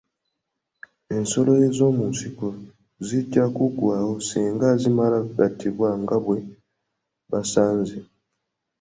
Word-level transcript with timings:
Ensolo 1.15 1.51
ez'omu 1.65 2.03
nsiko 2.11 2.47
zijja 3.07 3.45
kuggwawo 3.55 4.13
singa 4.27 4.69
zimala 4.81 5.17
gattibwa 5.37 5.89
nga 6.01 6.15
bwe 6.23 6.37
basanze. 7.31 7.97